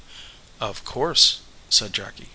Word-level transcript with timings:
"Of 0.59 0.83
course," 0.83 1.41
said 1.69 1.93
Jacky. 1.93 2.29